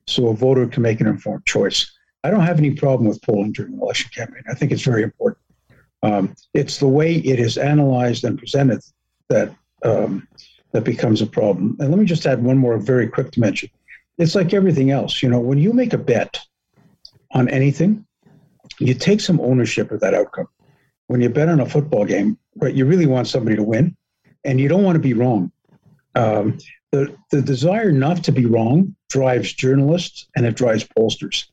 [0.07, 1.91] so a voter can make an informed choice.
[2.23, 4.43] I don't have any problem with polling during an election campaign.
[4.49, 5.41] I think it's very important.
[6.03, 8.81] Um, it's the way it is analyzed and presented
[9.29, 9.55] that
[9.85, 10.29] um,
[10.75, 11.77] that becomes a problem.
[11.79, 13.71] And let me just add one more very quick dimension.
[14.19, 15.23] It's like everything else.
[15.23, 16.41] You know, when you make a bet
[17.31, 18.05] on anything,
[18.81, 20.49] you take some ownership of that outcome.
[21.07, 23.97] When you bet on a football game, right, you really want somebody to win,
[24.43, 25.53] and you don't want to be wrong.
[26.17, 26.59] Um,
[26.91, 31.45] the the desire not to be wrong drives journalists and it drives pollsters,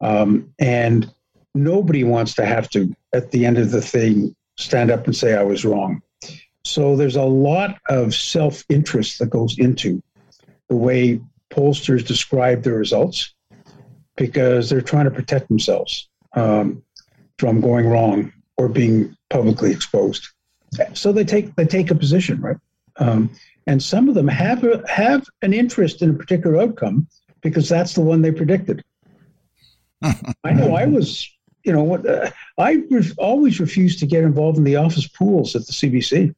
[0.00, 1.12] um, and
[1.54, 5.34] nobody wants to have to at the end of the thing stand up and say
[5.34, 6.00] I was wrong.
[6.64, 10.02] So there's a lot of self interest that goes into
[10.68, 13.34] the way pollsters describe their results
[14.16, 16.82] because they're trying to protect themselves um,
[17.38, 20.28] from going wrong or being publicly exposed.
[20.94, 22.56] So they take they take a position, right?
[22.96, 23.30] Um,
[23.66, 27.08] and some of them have a, have an interest in a particular outcome
[27.40, 28.84] because that's the one they predicted.
[30.02, 31.28] I know I was,
[31.64, 35.56] you know, what uh, I re- always refused to get involved in the office pools
[35.56, 36.34] at the CBC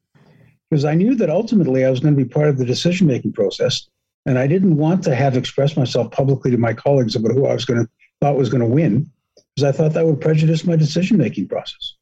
[0.69, 3.33] because I knew that ultimately I was going to be part of the decision making
[3.33, 3.87] process,
[4.25, 7.53] and I didn't want to have expressed myself publicly to my colleagues about who I
[7.53, 7.89] was going to
[8.21, 9.11] thought was going to win
[9.55, 11.93] because I thought that would prejudice my decision making process.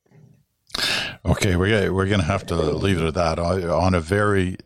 [1.25, 4.57] Okay, we're we're going to have to leave it at that on a very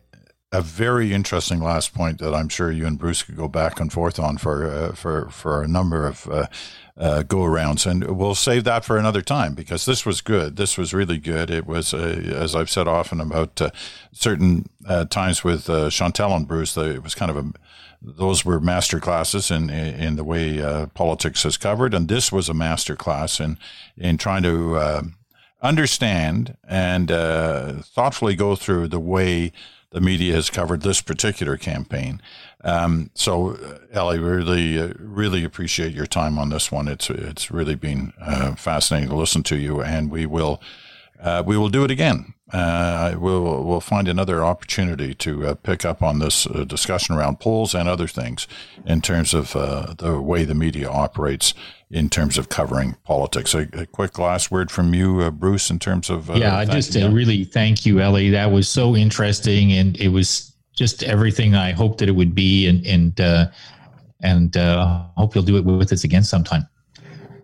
[0.52, 3.92] a very interesting last point that I'm sure you and Bruce could go back and
[3.92, 6.46] forth on for uh, for for a number of uh,
[6.96, 10.56] uh, go arounds, and we'll save that for another time because this was good.
[10.56, 11.50] This was really good.
[11.50, 13.70] It was, uh, as I've said often about uh,
[14.12, 17.52] certain uh, times with Chantal and Bruce, it was kind of a
[18.02, 20.60] those were master classes in in the way
[20.94, 23.56] politics is covered, and this was a master class in
[23.96, 25.12] in trying to
[25.62, 27.08] understand and
[27.84, 29.52] thoughtfully go through the way
[29.90, 32.20] the media has covered this particular campaign.
[32.62, 36.88] Um, so, uh, Elly, really, uh, really appreciate your time on this one.
[36.88, 40.60] It's it's really been uh, fascinating to listen to you, and we will
[41.44, 46.02] we will do it again uh, we'll we'll find another opportunity to uh, pick up
[46.02, 48.48] on this uh, discussion around polls and other things
[48.84, 51.54] in terms of uh, the way the media operates
[51.90, 53.54] in terms of covering politics.
[53.54, 56.64] A, a quick last word from you, uh, Bruce, in terms of uh, yeah, I
[56.64, 58.30] just really thank you, Elly.
[58.30, 62.66] That was so interesting, and it was just everything I hoped that it would be,
[62.66, 63.50] and and
[64.22, 64.54] and
[65.16, 66.66] hope you'll do it with us again sometime.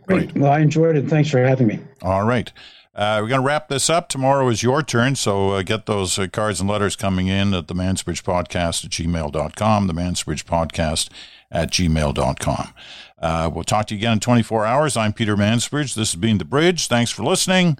[0.06, 0.34] Great.
[0.36, 1.08] Well, I enjoyed it.
[1.08, 1.80] Thanks for having me.
[2.02, 2.52] All right.
[2.96, 4.08] Uh, we're going to wrap this up.
[4.08, 7.68] Tomorrow is your turn, so uh, get those uh, cards and letters coming in at
[7.68, 11.10] the Mansbridge Podcast at gmail.com, the Mansbridge Podcast
[11.50, 12.74] at gmail.com.
[13.18, 14.96] Uh, we'll talk to you again in 24 hours.
[14.96, 15.94] I'm Peter Mansbridge.
[15.94, 16.88] This has been The Bridge.
[16.88, 17.76] Thanks for listening.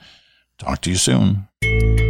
[0.59, 2.06] Talk to you soon.